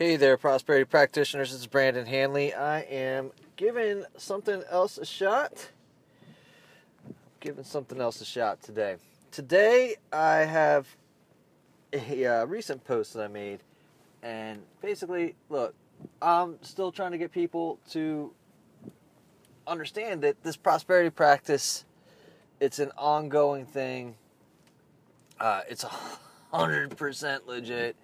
[0.00, 1.52] Hey there, prosperity practitioners.
[1.52, 2.54] Is Brandon Hanley.
[2.54, 5.68] I am giving something else a shot.
[7.40, 8.96] Giving something else a shot today.
[9.30, 10.86] Today, I have
[11.92, 13.60] a uh, recent post that I made,
[14.22, 15.74] and basically, look,
[16.22, 18.32] I'm still trying to get people to
[19.66, 21.84] understand that this prosperity practice,
[22.58, 24.14] it's an ongoing thing.
[25.38, 25.90] Uh, it's a
[26.50, 27.96] hundred percent legit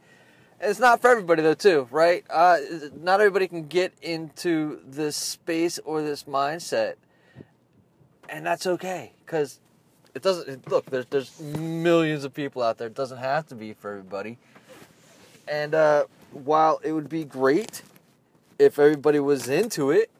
[0.60, 2.24] it's not for everybody though, too, right?
[2.30, 2.58] Uh,
[3.00, 6.94] not everybody can get into this space or this mindset,
[8.28, 9.60] and that's okay because
[10.14, 10.68] it doesn't.
[10.70, 12.86] Look, there's there's millions of people out there.
[12.86, 14.38] It doesn't have to be for everybody.
[15.48, 17.82] And uh, while it would be great
[18.58, 20.10] if everybody was into it,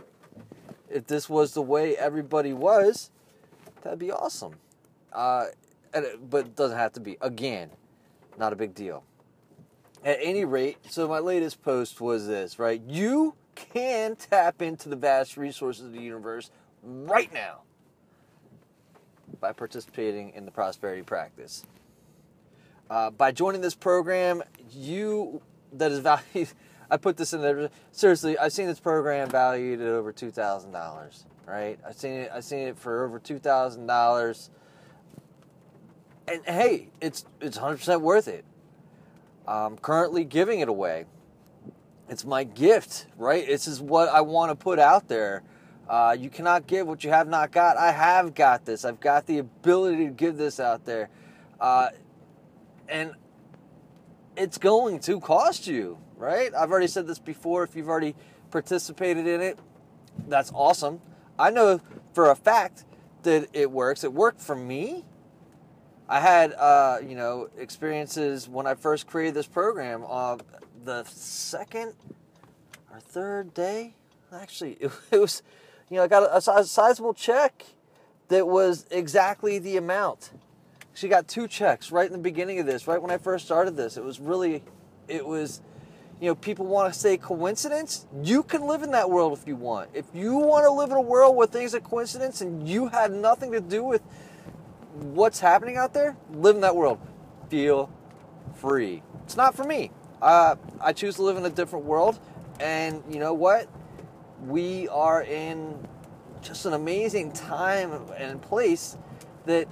[0.91, 3.11] if this was the way everybody was,
[3.83, 4.55] that'd be awesome.
[5.13, 5.47] Uh,
[5.95, 7.17] and but it doesn't have to be.
[7.21, 7.71] Again,
[8.39, 9.03] not a big deal.
[10.07, 12.81] At any rate, so my latest post was this, right?
[12.87, 16.53] You can tap into the vast resources of the universe
[16.85, 17.63] right now
[19.41, 21.65] by participating in the prosperity practice.
[22.89, 26.51] Uh, by joining this program, you that is valued.
[26.91, 27.69] I put this in there.
[27.91, 31.25] Seriously, I've seen this program valued at over two thousand dollars.
[31.49, 31.81] Right?
[31.85, 32.31] I've seen it.
[32.33, 34.51] I've seen it for over two thousand dollars.
[36.29, 38.45] And hey, it's it's hundred percent worth it.
[39.47, 41.07] I'm currently giving it away.
[42.09, 43.47] It's my gift, right?
[43.47, 45.43] This is what I want to put out there.
[45.89, 47.77] Uh, you cannot give what you have not got.
[47.77, 48.85] I have got this.
[48.85, 51.09] I've got the ability to give this out there.
[51.61, 51.89] Uh,
[52.89, 53.13] and
[54.37, 56.53] it's going to cost you, right?
[56.55, 57.63] I've already said this before.
[57.63, 58.15] If you've already
[58.51, 59.59] participated in it,
[60.29, 61.01] that's awesome.
[61.39, 61.81] I know
[62.15, 62.85] for a fact
[63.23, 64.05] that it works.
[64.05, 65.05] It worked for me.
[66.09, 70.05] I had, uh, you know, experiences when I first created this program.
[70.09, 70.39] Uh,
[70.85, 71.95] the second
[72.93, 73.95] or third day,
[74.33, 75.43] actually, it, it was,
[75.91, 77.65] you know, I got a, a, sizable check
[78.29, 80.31] that was exactly the amount.
[80.95, 83.77] She got two checks right in the beginning of this, right when I first started
[83.77, 83.97] this.
[83.97, 84.63] It was really,
[85.09, 85.61] it was,
[86.21, 88.07] you know, people want to say coincidence.
[88.23, 89.91] You can live in that world if you want.
[89.93, 93.13] If you want to live in a world where things are coincidence and you had
[93.13, 94.03] nothing to do with
[94.97, 96.99] what's happening out there, live in that world.
[97.49, 97.91] Feel
[98.55, 99.03] free.
[99.25, 99.91] It's not for me.
[100.23, 102.19] Uh, I choose to live in a different world,
[102.59, 103.69] and you know what?
[104.43, 105.87] We are in
[106.41, 108.97] just an amazing time and place
[109.45, 109.69] that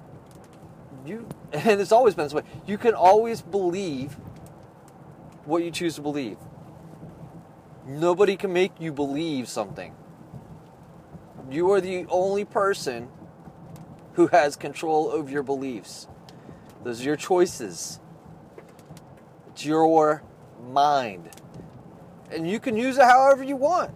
[1.07, 2.43] you, and it's always been this way.
[2.67, 4.17] You can always believe
[5.45, 6.37] what you choose to believe.
[7.87, 9.95] Nobody can make you believe something.
[11.51, 13.09] You are the only person
[14.15, 16.09] who has control over your beliefs.
[16.83, 18.01] Those are your choices.
[19.49, 20.23] It's your
[20.69, 21.31] mind.
[22.31, 23.93] And you can use it however you want.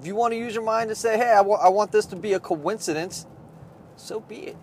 [0.00, 2.32] If you want to use your mind to say, hey, I, want this to be
[2.32, 3.26] a coincidence,
[3.96, 4.56] so be it.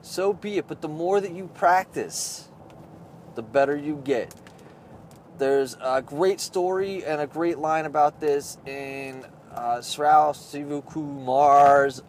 [0.00, 0.68] So be it.
[0.68, 2.48] But the more that you practice,
[3.34, 4.34] the better you get.
[5.38, 12.02] There's a great story and a great line about this in uh, Srao Sivakumar's,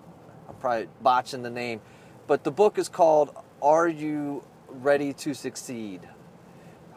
[0.47, 1.81] I'm probably botching the name,
[2.29, 6.07] but the book is called Are You Ready to Succeed?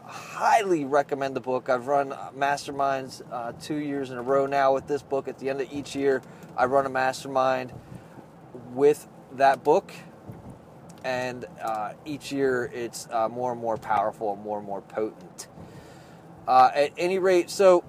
[0.05, 1.71] highly recommend the book.
[1.71, 5.29] I've run masterminds uh, two years in a row now with this book.
[5.29, 6.21] At the end of each year,
[6.55, 7.73] I run a mastermind
[8.75, 9.91] with that book.
[11.03, 15.49] And uh, each year, it's uh, more and more powerful and more and more potent.
[16.47, 17.81] Uh, at any rate, so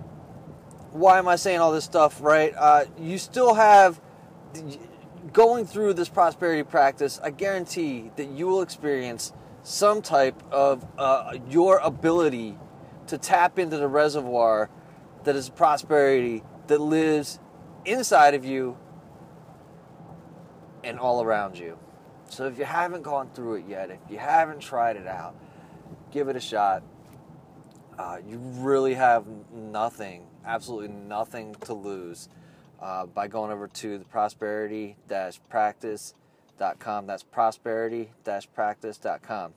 [0.91, 2.53] why am I saying all this stuff, right?
[2.55, 3.99] Uh, you still have
[5.33, 9.33] going through this prosperity practice, I guarantee that you will experience
[9.63, 12.57] some type of uh, your ability
[13.07, 14.69] to tap into the reservoir
[15.23, 17.39] that is prosperity that lives
[17.85, 18.77] inside of you
[20.83, 21.77] and all around you.
[22.29, 25.35] So if you haven't gone through it yet, if you haven't tried it out,
[26.11, 26.83] give it a shot.
[27.97, 32.29] Uh, you really have nothing, absolutely nothing to lose
[32.83, 34.97] uh, by going over to the prosperity
[35.49, 37.07] practice.com.
[37.07, 38.11] That's prosperity
[38.53, 39.53] practice.com.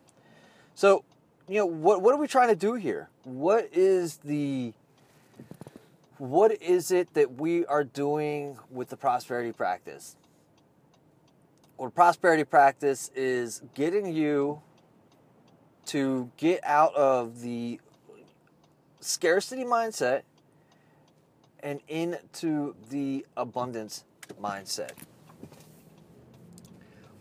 [0.77, 1.05] So,
[1.49, 3.09] you know, what, what are we trying to do here?
[3.25, 4.73] What is the
[6.19, 10.17] what is it that we are doing with the prosperity practice?
[11.77, 14.63] Well, prosperity practice is getting you
[15.87, 17.81] to get out of the
[19.01, 20.23] scarcity mindset
[21.61, 24.05] and into the abundance
[24.41, 24.93] mindset.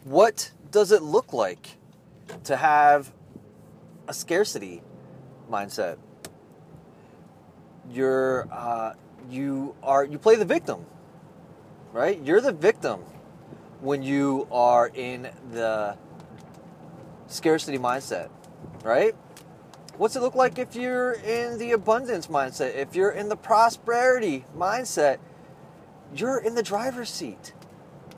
[0.04, 1.78] What does it look like
[2.44, 3.12] to have
[4.08, 4.82] a scarcity
[5.50, 5.98] mindset?
[7.92, 8.94] you're uh,
[9.30, 10.86] you are you play the victim,
[11.92, 12.20] right?
[12.24, 13.02] You're the victim
[13.82, 15.98] when you are in the
[17.28, 18.30] scarcity mindset,
[18.84, 19.16] right?
[19.98, 22.76] What's it look like if you're in the abundance mindset?
[22.76, 25.20] If you're in the prosperity mindset,
[26.14, 27.54] you're in the driver's seat.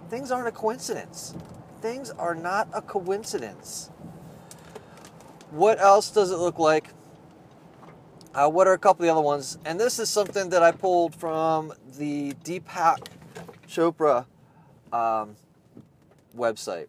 [0.09, 1.35] Things aren't a coincidence.
[1.79, 3.91] Things are not a coincidence.
[5.51, 6.89] What else does it look like?
[8.33, 9.59] Uh, what are a couple of the other ones?
[9.63, 13.07] And this is something that I pulled from the Deepak
[13.67, 14.25] Chopra
[14.91, 15.35] um,
[16.35, 16.87] website.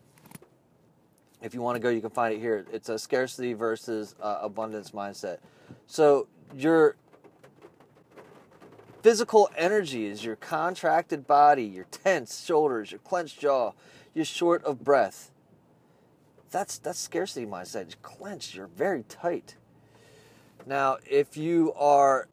[1.41, 2.67] If you want to go, you can find it here.
[2.73, 5.39] It's a scarcity versus uh, abundance mindset.
[5.87, 6.97] So your
[9.03, 13.73] physical energy is your contracted body, your tense shoulders, your clenched jaw,
[14.15, 15.31] you're short of breath.
[16.51, 17.91] That's that's scarcity mindset.
[17.91, 18.55] You're clenched.
[18.55, 19.57] You're very tight.
[20.67, 22.29] Now, if you are,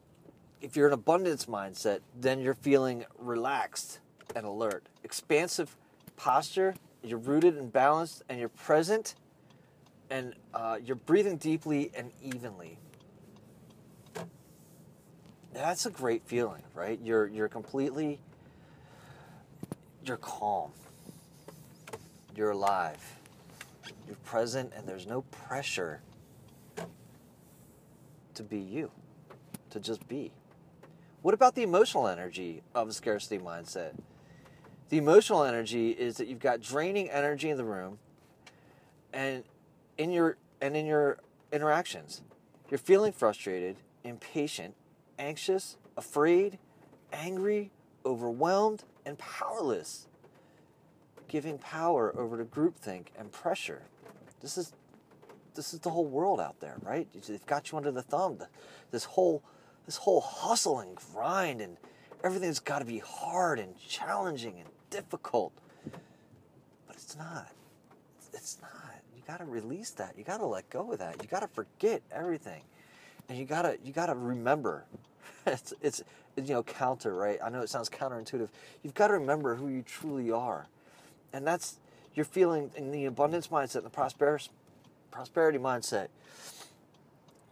[0.62, 4.00] if you're an abundance mindset, then you're feeling relaxed
[4.36, 5.78] and alert, expansive
[6.18, 6.76] posture
[7.06, 9.16] you're rooted and balanced, and you're present,
[10.10, 12.78] and uh, you're breathing deeply and evenly.
[15.54, 17.00] That's a great feeling, right?
[17.02, 18.20] You're you're completely
[20.06, 20.72] you're calm.
[22.36, 23.00] You're alive.
[24.06, 26.02] You're present and there's no pressure
[28.36, 28.92] to be you,
[29.70, 30.32] to just be.
[31.22, 33.94] What about the emotional energy of a scarcity mindset?
[34.90, 37.98] The emotional energy is that you've got draining energy in the room
[39.12, 39.44] and
[39.98, 41.18] in your and in your
[41.52, 42.22] interactions.
[42.70, 44.76] You're feeling frustrated, impatient,
[45.18, 46.60] anxious, afraid,
[47.12, 47.72] angry,
[48.06, 50.08] overwhelmed, and powerless.
[51.28, 53.84] Giving power over to groupthink and pressure.
[54.42, 54.74] This is
[55.56, 57.08] this is the whole world out there, right?
[57.28, 58.38] They've got you under the thumb.
[58.92, 59.42] This whole
[59.86, 61.78] this whole hustle and grind and
[62.24, 65.52] everything's got to be hard and challenging and difficult.
[66.88, 67.52] But it's not.
[68.34, 68.72] It's not.
[69.16, 70.18] You got to release that.
[70.18, 71.22] You got to let go of that.
[71.22, 72.62] You got to forget everything.
[73.28, 74.86] And you got to you got to remember.
[75.46, 76.04] it's it's
[76.38, 77.40] you know counter, right?
[77.44, 78.50] I know it sounds counterintuitive.
[78.84, 80.68] You've got to remember who you truly are.
[81.34, 81.78] And that's
[82.14, 84.50] you're feeling in the abundance mindset, the prosperity
[85.12, 86.08] prosperity mindset.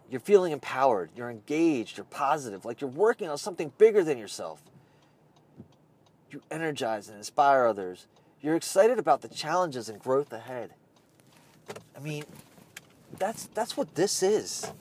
[0.10, 4.62] You're feeling empowered, you're engaged, you're positive, like you're working on something bigger than yourself
[6.34, 8.08] you energize and inspire others.
[8.42, 10.72] You're excited about the challenges and growth ahead.
[11.96, 12.26] I mean,
[13.18, 14.72] that's that's what this is.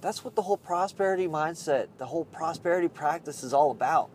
[0.00, 4.10] That's what the whole prosperity mindset, the whole prosperity practice is all about.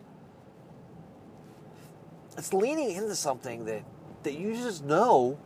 [2.38, 3.82] It's leaning into something that
[4.22, 5.38] that you just know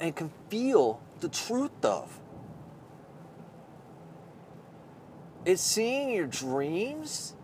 [0.00, 2.18] and can feel the truth of.
[5.44, 7.34] It's seeing your dreams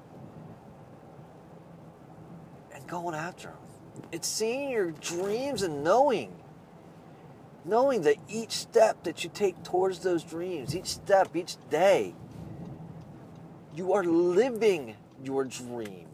[2.87, 3.56] going after them.
[4.12, 6.33] It's seeing your dreams and knowing.
[7.65, 12.15] Knowing that each step that you take towards those dreams, each step, each day,
[13.75, 14.94] you are living
[15.25, 16.06] your dream.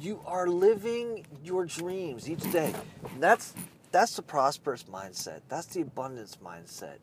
[0.00, 2.74] You are living your dreams each day.
[3.12, 3.54] And that's
[3.92, 5.40] that's the prosperous mindset.
[5.48, 6.98] That's the abundance mindset.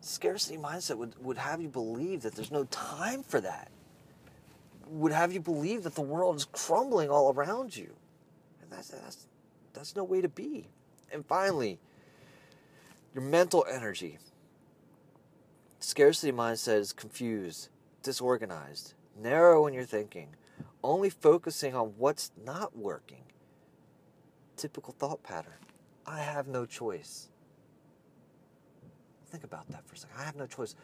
[0.00, 3.70] Scarcity mindset would, would have you believe that there's no time for that
[4.88, 7.94] would have you believe that the world is crumbling all around you.
[8.62, 9.26] And that's, that's,
[9.72, 10.68] that's no way to be.
[11.12, 11.78] And finally,
[13.14, 14.18] your mental energy.
[15.80, 17.68] Scarcity mindset is confused,
[18.02, 20.34] disorganized, narrow in your thinking,
[20.82, 23.22] only focusing on what's not working.
[24.56, 25.52] Typical thought pattern.
[26.06, 27.28] I have no choice.
[29.30, 30.16] Think about that for a second.
[30.18, 30.74] I have no choice.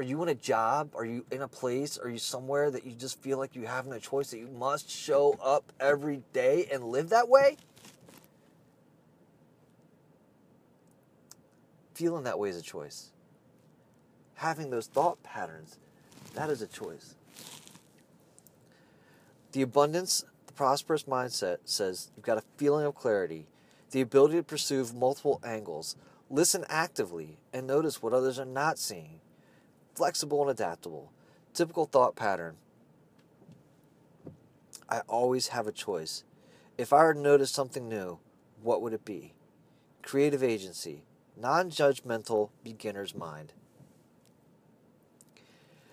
[0.00, 0.92] Are you in a job?
[0.94, 1.98] Are you in a place?
[1.98, 4.88] Are you somewhere that you just feel like you have no choice, that you must
[4.88, 7.58] show up every day and live that way?
[11.92, 13.10] Feeling that way is a choice.
[14.36, 15.76] Having those thought patterns,
[16.32, 17.14] that is a choice.
[19.52, 23.44] The abundance, the prosperous mindset says you've got a feeling of clarity,
[23.90, 25.94] the ability to pursue multiple angles,
[26.30, 29.20] listen actively, and notice what others are not seeing
[29.94, 31.12] flexible and adaptable.
[31.54, 32.56] Typical thought pattern.
[34.88, 36.24] I always have a choice.
[36.76, 38.18] If I were to notice something new,
[38.62, 39.34] what would it be?
[40.02, 41.04] Creative agency,
[41.36, 43.52] non judgmental beginner's mind.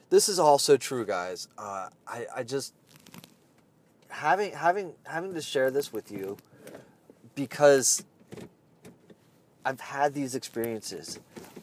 [0.10, 1.48] This is also true, guys.
[1.58, 2.74] Uh, I, I just
[4.10, 6.38] having having having to share this with you
[7.36, 8.04] because
[9.66, 11.20] I've had these experiences.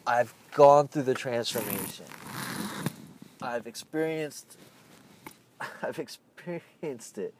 [0.06, 2.04] I've gone through the transformation.
[3.44, 4.56] I've experienced
[5.82, 7.34] I've experienced it.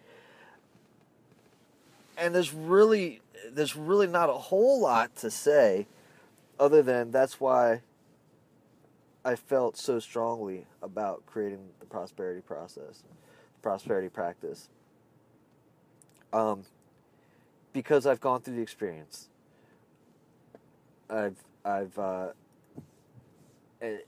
[2.17, 3.21] And there's really
[3.51, 5.87] there's really not a whole lot to say
[6.59, 7.81] other than that's why
[9.25, 14.69] I felt so strongly about creating the prosperity process, the prosperity practice.
[16.33, 16.65] Um,
[17.73, 19.29] because I've gone through the experience.
[21.11, 22.29] I've I've uh,
[23.81, 24.07] it,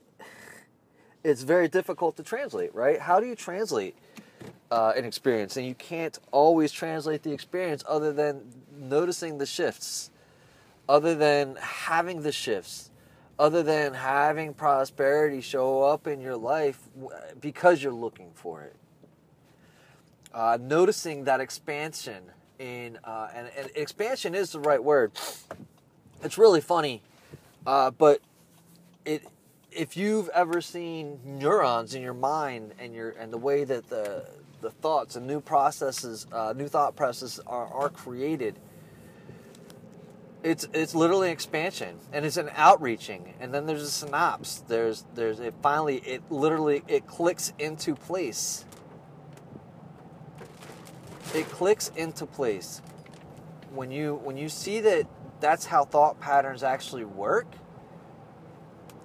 [1.26, 3.00] it's very difficult to translate, right?
[3.00, 3.96] How do you translate
[4.70, 5.56] uh, an experience?
[5.56, 8.42] And you can't always translate the experience other than
[8.72, 10.10] noticing the shifts,
[10.88, 12.92] other than having the shifts,
[13.40, 16.80] other than having prosperity show up in your life
[17.40, 18.76] because you're looking for it.
[20.32, 22.22] Uh, noticing that expansion
[22.60, 25.10] in, uh, and, and, expansion is the right word.
[26.22, 27.02] It's really funny,
[27.66, 28.20] uh, but
[29.04, 29.26] it
[29.76, 34.26] if you've ever seen neurons in your mind and your and the way that the
[34.62, 38.58] the thoughts and new processes, uh, new thought processes are, are created,
[40.42, 43.34] it's it's literally expansion and it's an outreaching.
[43.38, 44.64] And then there's a synapse.
[44.66, 48.64] There's there's it finally it literally it clicks into place.
[51.34, 52.80] It clicks into place.
[53.74, 55.06] When you when you see that
[55.38, 57.46] that's how thought patterns actually work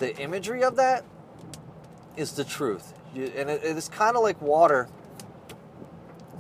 [0.01, 1.05] the imagery of that
[2.17, 2.93] is the truth.
[3.13, 4.89] You, and it, it's kind of like water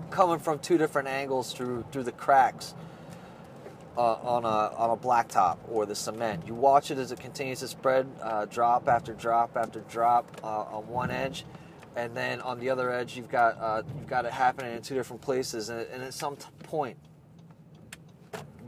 [0.09, 2.73] coming from two different angles through through the cracks
[3.95, 6.45] uh, on a on a blacktop or the cement.
[6.47, 10.75] You watch it as it continues to spread, uh, drop after drop after drop uh,
[10.75, 11.45] on one edge,
[11.95, 14.95] and then on the other edge you've got uh, you've got it happening in two
[14.95, 16.97] different places, and, and at some point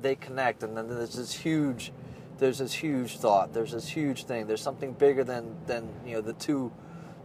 [0.02, 1.92] they connect, and then there's this huge
[2.38, 6.22] there's this huge thought, there's this huge thing, there's something bigger than than you know
[6.22, 6.72] the two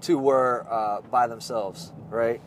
[0.00, 2.40] two were uh, by themselves, right?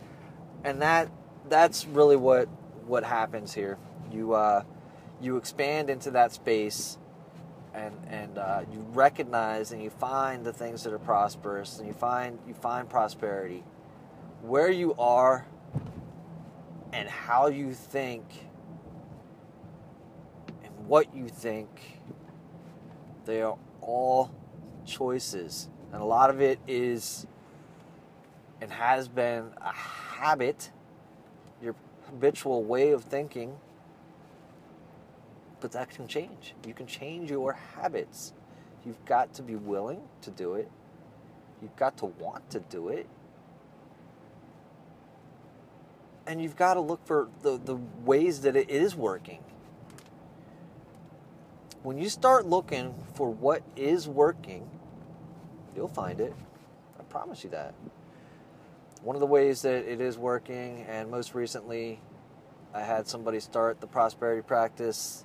[0.64, 1.10] And that
[1.48, 2.48] that's really what
[2.86, 3.78] what happens here.
[4.10, 4.62] You uh,
[5.20, 6.98] you expand into that space
[7.74, 11.94] and and uh, you recognize and you find the things that are prosperous and you
[11.94, 13.64] find you find prosperity
[14.42, 15.46] where you are
[16.92, 18.24] and how you think
[20.62, 21.68] and what you think
[23.24, 24.30] they are all
[24.84, 27.26] choices and a lot of it is
[28.60, 30.70] and has been a habit
[31.62, 31.74] your
[32.06, 33.56] habitual way of thinking
[35.62, 36.54] but that can change.
[36.66, 38.34] You can change your habits.
[38.84, 40.68] You've got to be willing to do it.
[41.62, 43.06] You've got to want to do it.
[46.26, 49.38] And you've got to look for the, the ways that it is working.
[51.82, 54.70] When you start looking for what is working,
[55.74, 56.32] you'll find it.
[56.98, 57.74] I promise you that.
[59.02, 62.00] One of the ways that it is working, and most recently,
[62.72, 65.24] I had somebody start the prosperity practice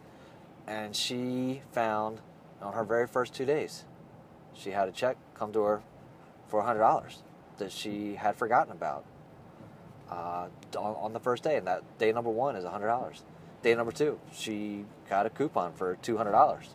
[0.65, 2.19] and she found
[2.61, 3.85] on her very first two days,
[4.53, 5.81] she had a check come to her
[6.47, 7.17] for $100
[7.59, 9.05] that she had forgotten about
[10.09, 11.57] uh, on, on, the first day.
[11.57, 13.21] And that day number one is $100.
[13.61, 16.67] Day number two, she got a coupon for $200.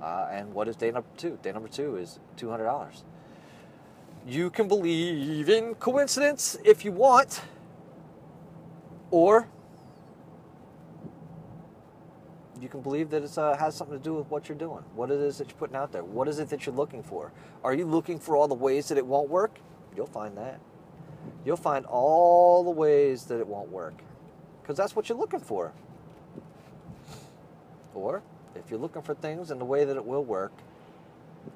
[0.00, 1.38] Uh, and what is day number two?
[1.42, 3.02] Day number two is $200.
[4.26, 7.42] You can believe in coincidence if you want,
[9.10, 9.48] or
[12.60, 15.10] you can believe that it uh, has something to do with what you're doing, what
[15.10, 17.32] it is that you're putting out there, what is it that you're looking for.
[17.64, 19.58] Are you looking for all the ways that it won't work?
[19.96, 20.60] You'll find that.
[21.44, 23.94] You'll find all the ways that it won't work
[24.62, 25.72] because that's what you're looking for.
[27.94, 28.22] Or
[28.54, 30.52] if you're looking for things in the way that it will work,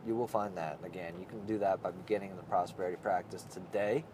[0.07, 0.79] you will find that.
[0.85, 4.05] Again, you can do that by beginning the prosperity practice today.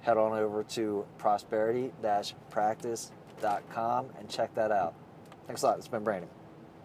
[0.00, 1.92] Head on over to prosperity
[2.50, 4.94] practice.com and check that out.
[5.46, 5.78] Thanks a lot.
[5.78, 6.30] It's been Brandon.